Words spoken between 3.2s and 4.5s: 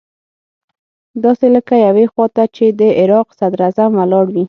صدراعظم ولاړ وي.